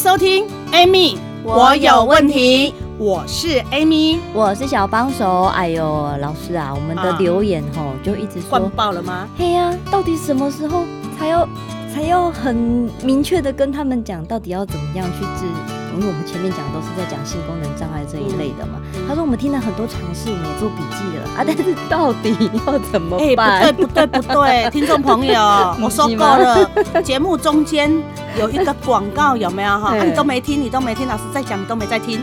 [0.00, 2.72] 收听 Amy，我有问题。
[2.96, 5.42] 我是 Amy，我是小帮手。
[5.54, 9.28] 哎呦，老师啊，我们的留言吼、啊、就一直说灌爆了吗？
[9.36, 10.86] 嘿呀、啊，到底什么时候
[11.18, 11.46] 才要
[11.92, 12.56] 才要很
[13.04, 15.79] 明确的跟他们讲，到底要怎么样去治？
[15.94, 18.80] 因为我们前面讲的都是在讲性功能障碍这一类的嘛。
[18.94, 22.34] 嗯、他说我们听了很多尝试，我们也做笔记了啊，但是到底
[22.66, 23.72] 要怎么办？
[23.74, 25.34] 不对不对不对，听众朋友，
[25.82, 27.90] 我说过了，节目中间
[28.38, 30.02] 有一个广告有没有哈、啊？
[30.02, 32.20] 你都没听，你都没听，老师在讲，你都没在听。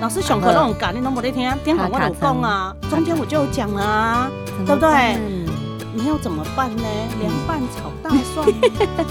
[0.00, 4.28] 老师上课那种赶，你都没在听，电话我有讲啊，中间我就有讲啊，
[4.66, 5.18] 对不对？
[5.96, 6.82] 你要怎么办呢？
[7.20, 8.46] 凉拌炒大蒜，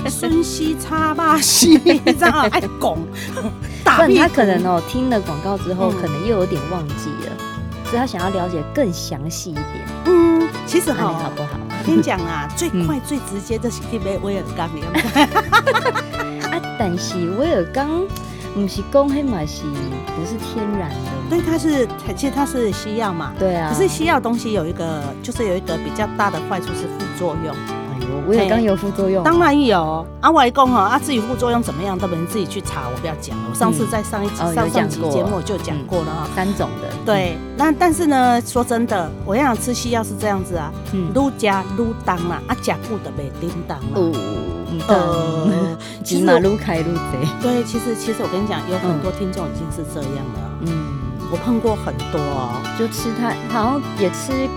[0.08, 3.00] 孙西叉巴西，你知道爱拱。
[3.83, 7.31] 但他可能哦，听了广告之后，可能又有点忘记了，
[7.86, 9.66] 所以他想要了解更详细一点。
[10.05, 11.58] 嗯，其实好，好不好？
[11.67, 14.70] 我跟你讲啊，最快最直接的是去买威尔刚，
[16.52, 18.02] 啊，但是威尔刚。
[18.53, 19.64] 不是公黑马西，
[20.16, 20.95] 不是天然的。
[21.30, 23.33] 对，它是，其实它是西药嘛。
[23.38, 23.69] 对啊。
[23.71, 27.53] 可是西药东西有一个，就是有一个比较大的坏处是副作用。
[27.53, 29.23] 哎呦，我也刚有副作用？
[29.23, 30.05] 当然有。
[30.21, 33.43] 啊，外公哈，啊，至于副作用怎么样，都没人自己去查，我不要讲了。
[33.49, 36.36] 我上次在上一集、嗯、上上集节目就讲过了哈、嗯。
[36.36, 36.88] 三种的。
[37.05, 44.19] 对，那但是呢，说真的，我想吃西药是这样子啊，愈加愈当啦，啊，加固的被叮当了。
[44.88, 45.47] 呃，
[46.06, 47.28] 其实路开路贼。
[47.42, 50.59] 对，其实其实我跟你讲，有很多听众已经是这样了。
[50.61, 50.86] 嗯，
[51.31, 54.48] 我碰过很多，哦就吃它，好像也吃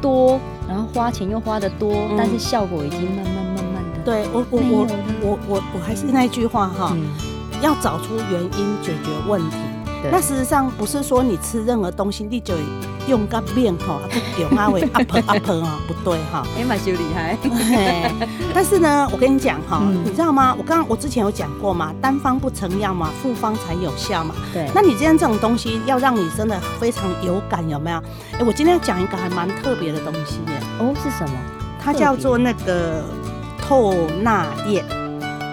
[0.00, 4.00] 多，然后花钱又花得多，嗯、但是效果已经慢慢慢慢的。
[4.04, 4.86] 对我我我
[5.20, 7.06] 我我我还是那句话哈、嗯，
[7.62, 9.56] 要找出原因，解决问题。
[10.10, 12.54] 那事实上不是说你吃任何东西你就
[13.06, 14.00] 用个面哈，
[14.34, 16.46] 不用阿为 up up 啊， 不对哈。
[16.58, 17.36] 哎妈，就厉害。
[18.54, 20.54] 但是呢，我跟你讲哈，你知道吗？
[20.58, 24.34] 我刚刚我之前有讲过嘛，单方不成药嘛，复方才有效嘛。
[24.52, 24.70] 对。
[24.74, 27.98] 那你今天这种东西要让你真的非常有感，有没有？
[28.32, 30.60] 哎，我今天要讲一个还蛮特别的东西耶。
[30.78, 31.34] 哦，是什么？
[31.82, 33.04] 它叫做那个
[33.60, 34.84] 透纳液。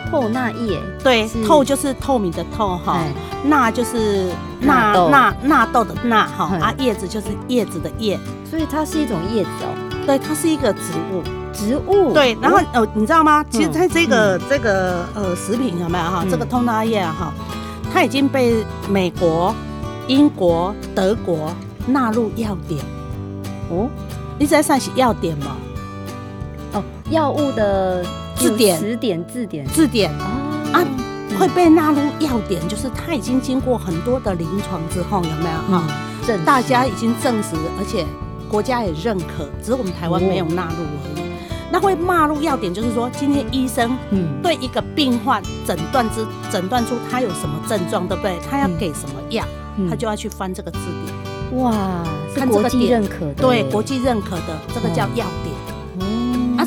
[0.09, 2.99] 透纳液，对，透就是透明的透哈，
[3.45, 4.29] 纳就是
[4.61, 9.73] 纳纳纳豆的纳哈，啊叶子就是叶子的叶，所以它是一种叶子哦，
[10.05, 10.79] 对，它是一个植
[11.11, 11.23] 物，
[11.53, 13.43] 植物，对，然后呃，你知道吗？
[13.49, 16.25] 其实它这个这个呃食品有没有哈？
[16.29, 17.33] 这个通纳叶哈，
[17.93, 19.53] 它已经被美国、
[20.07, 21.53] 英国、德国
[21.87, 22.79] 纳入药典。
[23.69, 23.89] 哦，
[24.37, 25.57] 你在上写药典吗？
[26.73, 28.03] 哦，药物的。
[28.33, 30.11] 字典、词典、字典、字典。
[30.13, 30.25] 啊，
[30.73, 30.81] 啊，
[31.41, 35.83] 会被纳入要点，就是它已经经过很多的临床之后，有没有哈？
[36.23, 38.05] 这、嗯、大家已经证实，而且
[38.47, 41.23] 国家也认可，只是我们台湾没有纳入而已。
[41.71, 43.97] 那会纳入要点，就是说今天医生
[44.43, 48.37] 对一个病患诊断之诊断出他有什么症状，对不对？
[48.47, 49.43] 他要给什么药，
[49.89, 51.59] 他就要去翻这个字典。
[51.59, 51.73] 哇，
[52.37, 55.50] 是国际认可的，对，国际认可的，这个叫药典。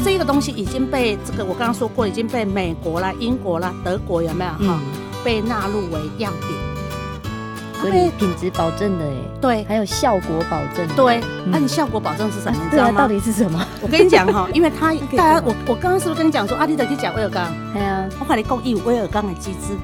[0.04, 4.81] 这个东西已经被这个我刚刚说过，已经被美国啦、英国啦、德国有没有哈、嗯、
[5.25, 12.59] 被纳入为样品，所以品质保证的哎，对，还有效果保证，对，那、你效果保证是什么？
[12.62, 13.00] 你知道吗？
[13.00, 13.66] 到底是什么？
[13.81, 17.50] 我跟你讲哈， 因为它大家我我刚刚是不是跟你讲说阿弟的去讲威尔刚？
[17.72, 19.75] 对啊，我跟你讲有威尔刚的机制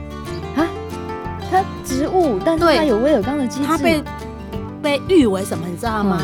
[0.60, 0.68] 啊，
[1.50, 4.04] 它植物，但是它有威尔刚的机制，它被
[4.82, 5.66] 被誉为什么？
[5.66, 6.20] 你知道吗？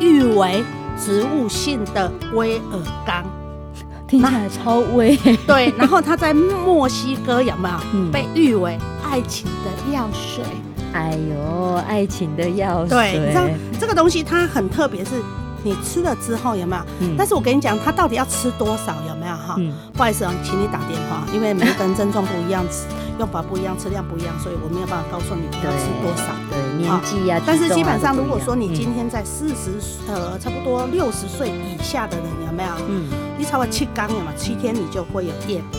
[0.00, 0.64] 誉、嗯、为。
[1.04, 3.24] 植物性的威尔刚，
[4.06, 5.16] 听起来超威。
[5.46, 10.44] 对， 然后它在墨西哥有没有、嗯、被誉为爱情的药水？
[10.92, 12.88] 哎呦，爱情的药水。
[12.88, 13.44] 对，你知道
[13.80, 15.10] 这个东西它很特别，是
[15.64, 16.82] 你吃了之后有没有？
[17.00, 18.94] 嗯、但是我跟你讲，它到底要吃多少？
[19.08, 19.72] 有没有哈、嗯？
[19.92, 22.64] 不好意思啊，请你打电话，因为每个人症状不一样。
[23.18, 26.32] 用法不一样，吃量不一样，所以我没有办法告诉你要吃多少。
[26.50, 29.78] 对，对年纪呀、啊，但是基本上，如果说你今天在四十、
[30.08, 32.70] 嗯，呃，差不多六十岁以下的人，有没有？
[32.88, 34.32] 嗯，你超过七缸了嘛？
[34.36, 35.78] 七天你就会有叶薄。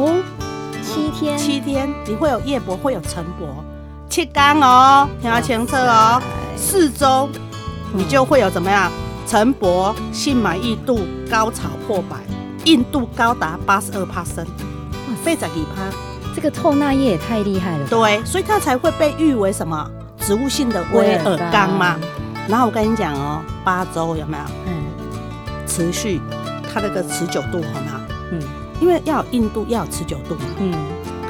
[0.00, 0.22] 哦，
[0.82, 3.46] 七天，七天你会有叶薄，会有晨勃。
[4.08, 6.22] 七缸哦，听下前侧哦。
[6.56, 7.28] 四周
[7.92, 8.90] 你就会有怎么样？
[9.26, 11.00] 晨勃，性满意度，
[11.30, 12.16] 高潮破百，
[12.64, 15.84] 硬度高达八十二趴升，哇，非常厉害。
[16.36, 17.86] 这个透纳液也太厉害了。
[17.88, 19.90] 对，所以它才会被誉为什么
[20.20, 21.98] 植物性的威尔刚嘛。
[22.46, 24.44] 然后我跟你讲哦，八周有没有？
[24.66, 24.84] 嗯，
[25.66, 26.20] 持续
[26.74, 28.02] 它那个持久度好吗？
[28.32, 28.38] 嗯，
[28.82, 30.42] 因为要有硬度，要有持久度嘛。
[30.58, 30.74] 嗯，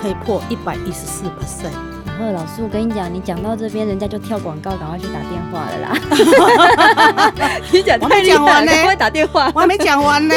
[0.03, 1.71] 可以破一百一十四 percent。
[2.19, 7.33] 然后老师，我跟你讲，你讲到这边，人家就跳广告，赶快去打电话了啦。
[7.71, 9.53] 你讲太厉害了，赶快打电话。
[9.55, 10.35] 我还没讲完呢。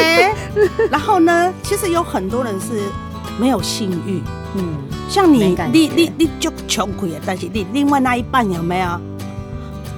[0.88, 2.82] 然后呢，其实有很多人是
[3.40, 4.20] 没有性欲。
[4.56, 4.74] 嗯，
[5.08, 8.88] 像你，你你你就穷苦啊，但是你另外那一半有没有？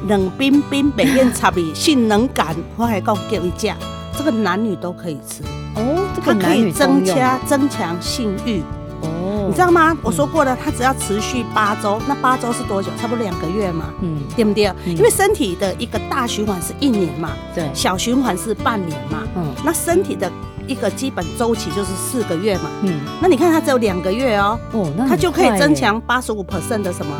[0.08, 3.76] 冷冰冰，北面差比性能感， 我还讲给一价，
[4.16, 5.42] 这个男女都可以吃
[5.76, 8.60] 哦，这个它可以增加增强性欲。
[9.02, 9.94] 哦你知道吗？
[10.02, 12.90] 我说过了，它只要持续八周，那八周是多久？
[12.98, 14.72] 差不多两个月嘛，嗯，对不对？
[14.86, 20.30] 因为身体的一个大循环是一年嘛，对，小循环是半年嘛，嗯，那身体的
[20.66, 27.14] 一个基本周期就是四个月嘛，嗯，那你看它只有两个月哦，哦，那它就可以增强八十五 percent 的什么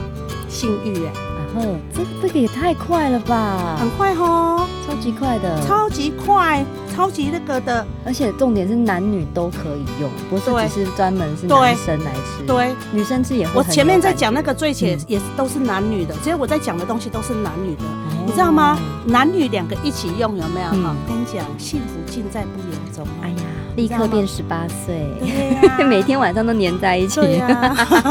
[0.49, 1.13] 性欲哎。
[1.55, 3.77] 嗯，这这个也太快了吧！
[3.79, 13.53] 很快哦，超级快的，超级快，超级那个的，而且重点是男女都可以用，不是只是专门是男生来吃，对，女生吃也会。
[13.57, 18.79] 我前面在讲那个最前也是都是男女的，其实我在讲的东西都是男女的，哦、你知道吗？
[19.07, 20.67] 男女两个一起用有没有？
[20.67, 23.07] 哈、嗯，跟你讲，幸福尽在不言中。
[23.23, 23.37] 哎呀。
[23.75, 25.03] 立刻变十八岁，
[25.89, 27.19] 每天晚上都黏在一起。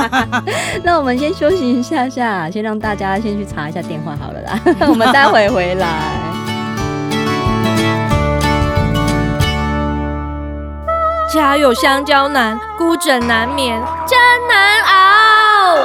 [0.84, 4.60] 那我们先休息一下下，先让大家先去查一下电话好了啦。
[4.90, 6.31] 我们待会回来。
[11.34, 14.20] 家有香蕉难，孤枕难眠，真
[14.50, 15.78] 难熬。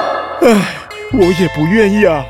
[0.42, 0.74] 唉，
[1.12, 2.24] 我也不愿意啊。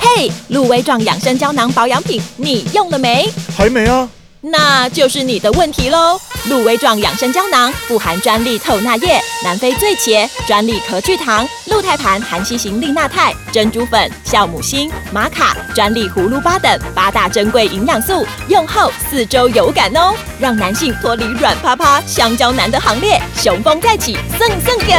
[0.00, 3.30] 嘿，鹿威壮养生胶囊保养品，你用了没？
[3.54, 4.08] 还没啊。
[4.44, 6.20] 那就是你的问题喽。
[6.48, 24.92] 鹿威壮养生胶囊富含专利透纳液、南非醉茄、专利壳聚糖、鹿胎盘含硒型利钠肽、珍珠粉、酵母锌、玛卡、专利葫芦巴等八大珍贵营养素，用后四周有感哦，让男性脱离软趴趴香蕉男的行列，雄风再起，胜胜个！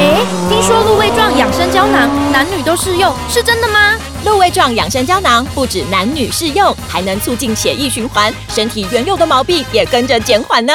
[0.00, 3.94] 哎，听说鹿威壮养生胶囊男女都适用，是真的吗？
[4.28, 10.72] 鹿威壮养生胶囊不止男女适用，还能促进血液循环，身体原有的毛病也跟着减缓呢。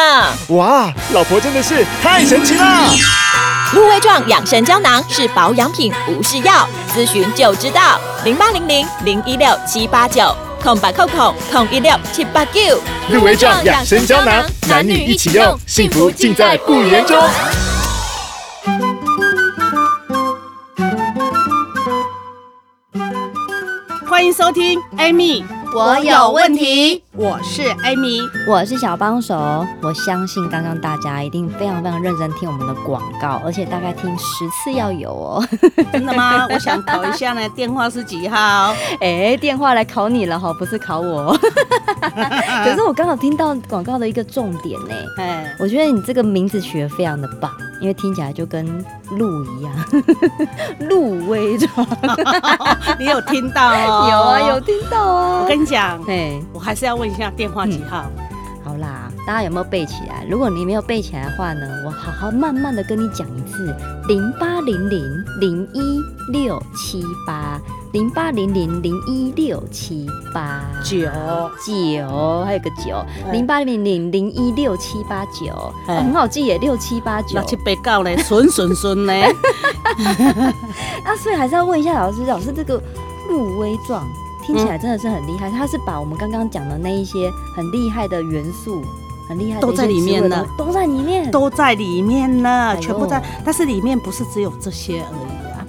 [0.47, 2.89] 哇，老婆真的是太神奇了！
[3.73, 8.01] 鹿威壮养生胶囊是保养品，不是药，咨询就知道。
[8.25, 12.81] 零八零零零一六七八九空白扣扣空一六七八九。
[13.11, 17.21] 鹿威壮养生胶囊，男女一起用，幸福尽在不言中。
[24.33, 25.44] 收听，Amy，
[25.75, 27.02] 我有问题。
[27.15, 29.36] 我是 Amy，我是小帮手。
[29.83, 35.48] 我相信刚刚大家一定非常非常认真听我们的广告，而且大概听十次要有哦。
[35.92, 36.48] 真的吗？
[36.50, 38.74] 我想考一下呢，电话是几号？
[39.00, 41.38] 哎，电话来考你了哈，不是考我。
[42.65, 44.95] 可是我刚好听到广告的一个重点呢。
[45.18, 47.51] 哎，我觉得你这个名字取得非常的棒。
[47.81, 48.65] 因为听起来就跟
[49.12, 49.74] 鹿一样，
[50.88, 51.86] 鹿威壮，
[52.98, 54.07] 你有听到哦？
[54.10, 55.42] 有啊，有听到啊。
[55.44, 58.05] 我跟你讲，哎，我还是要问一下电话几号？
[58.17, 58.23] 嗯、
[58.63, 60.25] 好啦，大家有没有背起来？
[60.29, 63.75] 如果你没有背起来的话呢，我好好慢慢的跟你讲一次：
[64.07, 65.03] 零八零零
[65.41, 67.60] 零一六七八。
[67.91, 71.01] 零八零零零一六七八九
[71.63, 79.31] 九，还有个九，零八零零零一六七八九，很好记耶，六七八九，六七八九嘞，顺顺顺嘞。
[81.03, 82.81] 啊，所以还是要问一下老师，老师这个
[83.29, 84.03] 入微状
[84.45, 88.81] 听起来真的是很厉害，他是把我们刚刚讲的那一些很厉害的元素，
[89.27, 95.47] 很厉害都在里面呢，都在里面，都在里面呢，全部在，但是里面不是只有这些而已。
[95.47, 95.65] 啊。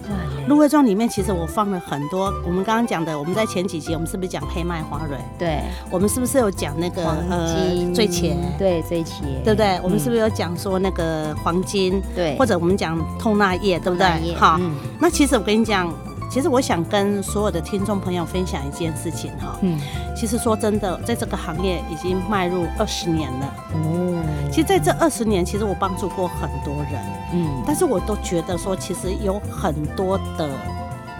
[0.46, 5.16] 芦荟壮里面其实我放了很多，我们刚刚讲的，我们在前几集我们是不是讲黑麦花蕊？
[5.38, 7.16] 对，我们是不是有讲那个黄
[7.46, 8.34] 金醉茄？
[8.58, 9.80] 对，醉茄，对不对？
[9.82, 12.02] 我们是不是有讲说那个黄金？
[12.14, 14.34] 对，或者我们讲透纳叶，对不对？
[14.34, 14.60] 好，
[15.00, 15.90] 那其实我跟你讲。
[16.30, 19.78] 其实我想跟所有的听众朋友分享一件事情哈，嗯，
[20.16, 27.00] 其实说真的，在这个行业已经迈入二十年了，哦，其实在这二十年，其实我帮助过很多人，
[27.32, 30.48] 嗯，但是我都觉得说，其实有很多的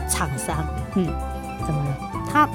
[0.08, 0.64] 厂商，
[0.96, 1.06] 嗯，
[1.64, 1.96] 怎么了？
[2.28, 2.49] 他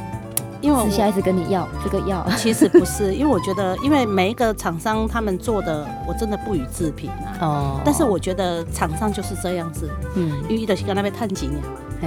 [0.62, 11.62] 因为我下一直跟你要这个药， 其实不是，因为我觉得，因为每一个厂商他们做的，我真的不予置评啊，哦，但是我觉得厂商就是这样子，嗯，因为的是跟那边探几年。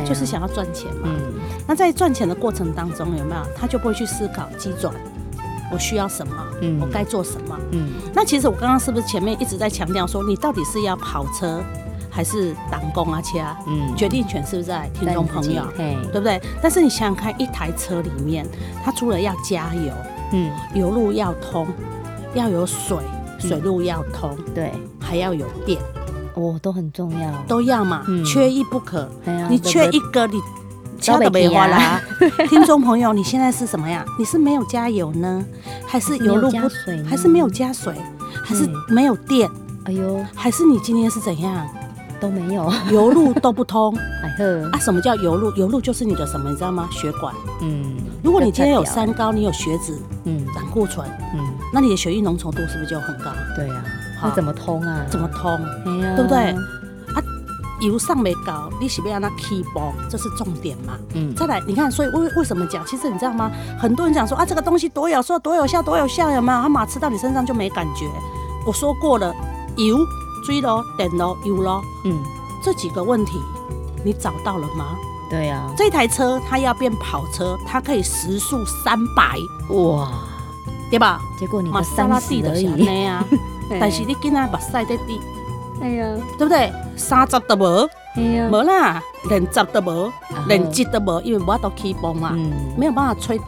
[0.04, 1.34] 就是想要赚钱嘛，嗯，
[1.66, 3.42] 那在赚钱的过程当中有没有？
[3.56, 4.94] 他就不会去思考机转，
[5.70, 6.34] 我需要什么？
[6.60, 7.58] 嗯我该做什么？
[7.72, 11.62] 嗯，那其实我刚刚是不是前面一直在强调说，你到底是要跑车
[12.10, 13.38] 还是打工啊车？
[13.66, 15.62] 嗯决定权是不是在听众朋友？
[15.76, 16.40] 嘿，对不对？
[16.62, 18.46] 但是你想想看，一台车里面，
[18.84, 19.92] 它除了要加油，
[20.32, 21.66] 嗯，油路要通，
[22.34, 22.98] 要有水，
[23.38, 25.80] 水路要通，对，还要有电，
[26.34, 27.30] 哦，都很重要。
[27.46, 29.08] 都要嘛，嗯缺一不可。
[29.48, 30.40] 你缺一个，你
[31.00, 32.00] 敲的梅花啦。
[32.48, 34.04] 听众朋友，你现在是什么呀？
[34.18, 35.44] 你是没有加油呢，
[35.86, 37.94] 还是油路不加水还是没有加水，
[38.44, 39.48] 还是嗯没有电，
[39.84, 41.66] 哎呦，还是你今天是怎样？
[42.20, 42.72] 都没有。
[42.92, 44.78] 油路都不通 哎呵，啊？
[44.78, 45.50] 什么叫油路？
[45.56, 46.48] 油路就是你的什么？
[46.50, 46.88] 你知道吗？
[46.92, 47.34] 血管。
[47.62, 51.40] 嗯，如果你今天有三高，你有血脂、嗯胆固醇，嗯，
[51.72, 53.32] 那你的血液浓稠度是不是就很高？
[53.56, 53.90] 对啊，好
[54.22, 55.04] 那怎么通啊？
[55.10, 55.58] 怎么通？
[55.84, 56.50] 对不对？
[57.14, 57.22] 啊
[57.80, 60.92] 油上没高，你是不要让它 keep on，这是重点嘛？
[61.14, 62.86] 嗯，再来，你看，所以为为什么讲？
[62.86, 63.50] 其实你知道吗？
[63.76, 66.62] 很多人讲说啊，这个东西多有效，多有效，多有效，有没有？
[66.62, 68.06] 他马吃到你身上就没感觉。
[68.64, 69.34] 我说过了，
[69.76, 69.98] 油、
[70.46, 72.22] 水咯、电咯、油咯，嗯，
[72.62, 73.40] 这几个问题
[74.04, 74.96] 你找到了吗？
[75.28, 79.36] 对啊，这台车它要变跑车，它可以时速三百，
[79.70, 80.08] 哇，
[80.88, 81.20] 对吧？
[81.36, 83.24] 结果你的玛莎拉三蒂的是十而已，啊，
[83.80, 85.20] 但是你今仔目屎在滴，
[85.80, 86.06] 哎呀，
[86.38, 86.72] 对不对？
[86.96, 90.10] 三十都无，哎呀，无啦，连十都无，
[90.46, 93.40] 连一都无，因为我都起泵嘛，嗯，没有办法吹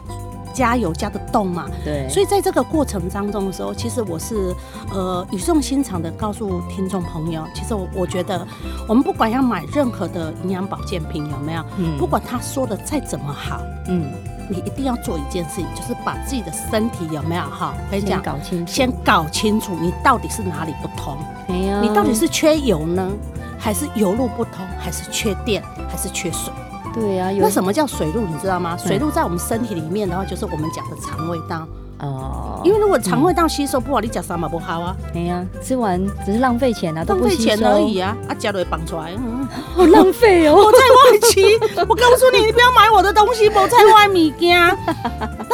[0.53, 1.65] 加油加得动嘛。
[1.83, 4.55] 对，所以在这个过程当中的时候，其实我是
[4.91, 8.47] 呃语重心长的告诉听众朋友，其实我我觉得
[8.87, 11.97] 我们不管要买任何的营养保健品有没有，嗯。
[11.97, 14.11] 不管他说的再怎么好，嗯，
[14.49, 23.09] 你一定要做一件事情，就是把自己的身体有没有好，我跟你先讲，搞清楚，先搞清楚你到底是哪里不通，没有，你到底是缺油呢，
[23.57, 26.53] 还是油路不通，还是缺电，还是缺水？
[26.93, 28.25] 对啊，有那什么叫水路？
[28.25, 28.77] 你知道吗？
[28.77, 31.67] 水路在我们身体里面的话，就是我们讲的肠胃道。
[32.05, 40.55] 哦，因为如果肠胃道吸收不好，你吃啥嘛不好啊，哎呀，吃完只是浪费钱啊，都浪费钱收而已啊，啊，加了也绑出来，嗯，好浪费哦。
[40.65, 41.43] 我在外企，
[41.87, 44.77] 我告诉你，你不要买我的东西，我在外米家。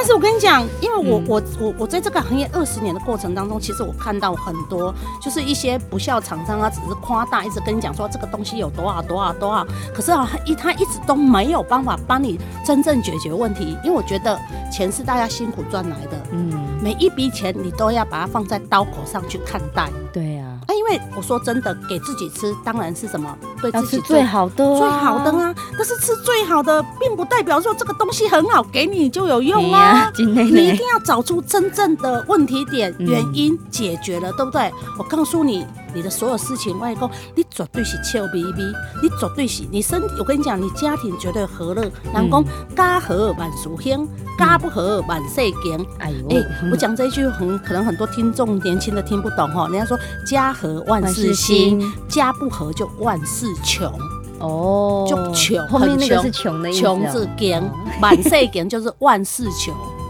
[0.01, 1.25] 但是我跟你讲，因为我、嗯。
[1.27, 4.91] 我我我在这个行业二十年的过程当中，其实我看到很多，
[5.21, 14.39] 就是一些不肖厂商啊，只是夸大，一直跟你讲说这个东西有多好多好多好，可是啊，他一他一直都没有办法帮你真正解决问题，因为我觉得
[14.71, 19.89] 钱是大家辛苦赚来的，嗯，每一笔钱你都要把它放在刀口上去看待。
[20.11, 25.55] 对啊，啊，因为我说真的，给自己吃当然是什么对自己吃最好的啊，最好的啊。
[25.77, 30.23] 但是吃最好的，并不代表说这个东西很好，给你就有用哎啊你
[30.67, 34.71] 一定要找出真正的问题点、嗯原因，解决了，对不对？
[34.97, 38.63] 我告诉你，你的所有事情，外公，你绝对是笑眯眯，
[39.01, 40.01] 你绝对是你身。
[40.17, 41.83] 我跟你讲，你家庭绝对和乐。
[42.13, 42.43] 人讲
[42.75, 44.07] 家和万事兴，
[44.37, 45.85] 家不和万事兴。
[45.99, 49.67] 哎呦，哎、我讲这一句很可能很多听众年轻的听不懂哈。
[49.69, 53.91] 人家说家和万事兴，家不和就万事穷，
[54.39, 57.71] 哦，就穷，后面那个很是穷的意思啊，穷字穷，
[58.01, 60.00] 万事兴就是万事穷，哦，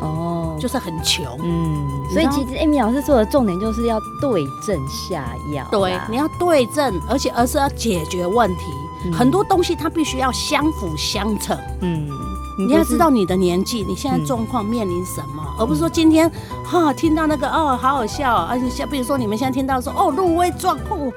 [0.62, 1.26] 就是很穷。
[1.44, 1.76] 嗯，
[2.14, 8.66] 所以其实 Amy 老师做的重点就是要对症下药啦，对，你要对症，而且而是要解决问题。
[9.04, 11.58] 嗯很多东西它必须要相辅相成。
[11.82, 12.08] 嗯，
[12.56, 16.32] 你要知道你的年纪，你现在状况面临什么，而不是说今天
[16.64, 21.12] 哈听到那个哦好好笑啊，而且像比如说你们现在听到说哦入微状哦，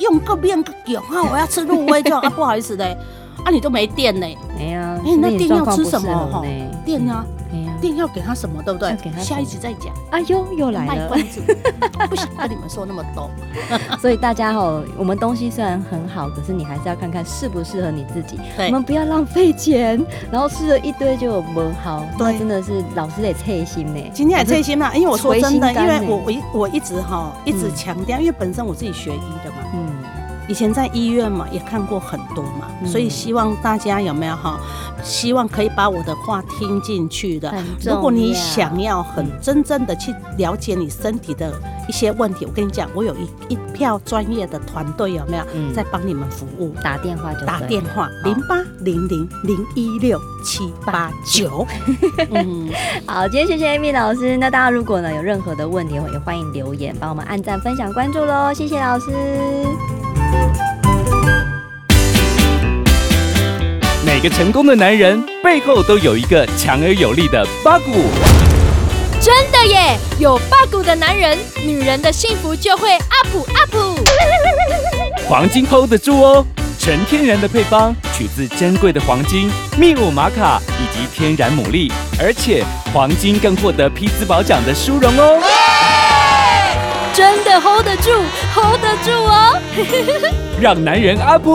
[0.00, 2.98] 用个面个酒啊，我要吃入微状啊， 不好意思嘞，
[3.44, 4.26] 啊你都没电呢，
[4.58, 6.42] 哎呀，哎那电要吃吃什么哈？
[6.84, 9.20] 电啊，哎呀，电要给他什么，对不对要给他？
[9.20, 11.28] 下一集再讲，哎呦，又来了卖关。
[11.28, 11.40] 子，
[12.08, 13.30] 不想跟你们说那么多。
[14.00, 18.38] 所以大家哦，我们东西虽然很好，可是你还是要看看适不适合你自己。
[18.56, 24.10] 对我们不要浪费钱，然后吃了一堆就不好，对真的是老师得切心呢。
[24.12, 29.92] 今天也最心嘛，因为我说真的，因为我我一我一直哈一直强调，因为本身我自己学医的嘛，嗯，
[30.50, 34.58] 以前在医院嘛也看过很多嘛，嗯所以希望大家有没有哈，
[35.00, 37.54] 希望可以把我的话听进去的
[37.84, 41.52] 如果你想要很真正的去了解你身体的
[41.88, 46.74] 一些问题，我跟你讲，我有一一票专业的团队，有没有嗯在帮你们服务？
[46.82, 51.64] 打电话就打电话零八零零零一六七八九。
[52.30, 52.68] 嗯，
[53.06, 54.36] 好，今天谢谢 Amy 老师。
[54.36, 58.52] 那大家如果呢有任何的问题，也欢迎留言，帮我们按赞、分享、关注喽。
[58.52, 59.99] 谢谢老师。
[64.04, 68.10] 每个成功的男人背后都有一个强而有力的八股。
[69.20, 69.98] 真的耶！
[70.18, 73.76] 有八股的男人，女人的幸福就会 up up。
[75.28, 76.46] 黄金 hold 得住哦。
[76.78, 85.38] 纯天然的配方，取自珍贵的黄金、秘鲁玛卡以及天然牡蛎，而且黄金更获得匹兹堡奖的殊荣哦。
[87.12, 88.10] 真的 hold 得住
[88.54, 89.56] ，hold 得住哦！
[90.60, 91.46] 让男人 up，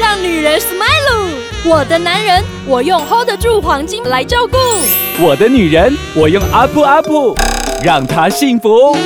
[0.00, 1.36] 让女人 smile。
[1.64, 4.58] 我的男人，我用 hold 得住黄金来照顾；
[5.20, 7.38] 我的女人，我用 up up，
[7.84, 8.96] 让她幸福。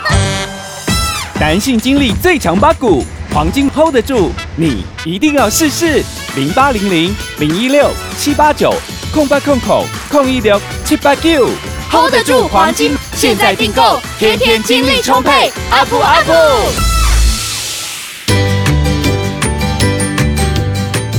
[1.40, 6.04] 男性精力最强八股，黄金 hold 得住，你一定要试试。
[6.36, 8.74] 零八零零零一六七八九
[9.12, 11.48] 空八空口空一六七八九
[11.90, 16.24] hold 得住黄金，现在订购，天天精力充沛，up up。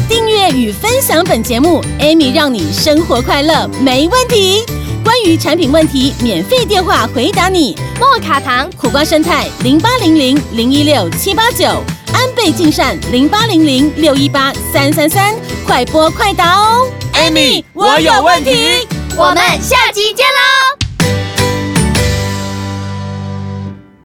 [0.08, 4.64] 订阅与分享本节目，Amy 让你生活快乐没问题。
[5.04, 7.78] 关于产品问题，免费电话回答你。
[8.00, 11.66] 莫卡糖、苦瓜生态零八零零零一六七八九，
[12.14, 15.36] 安倍晋善零八零零六一八三三三，
[15.66, 16.88] 快播快答哦。
[17.14, 18.88] Amy，我有问题，
[19.22, 20.81] 我们下期见喽。